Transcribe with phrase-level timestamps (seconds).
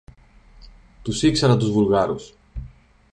[1.01, 2.33] Τους ήξερα τους Βουλγάρους!